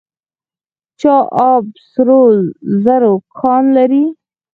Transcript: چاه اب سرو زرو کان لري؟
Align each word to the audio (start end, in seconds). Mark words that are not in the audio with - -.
چاه 0.99 1.23
اب 1.51 1.65
سرو 1.91 2.21
زرو 2.83 3.13
کان 3.37 3.63
لري؟ 3.75 4.03